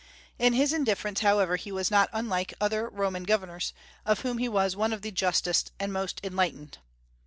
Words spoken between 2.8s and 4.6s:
Roman governors, of whom he